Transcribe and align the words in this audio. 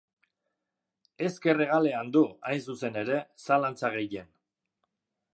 Ezker 1.27 1.59
hegalean 1.65 2.09
du, 2.15 2.23
hain 2.49 2.63
zuzen 2.73 2.97
ere, 3.01 3.19
zalantza 3.43 3.93
gehien. 3.97 4.33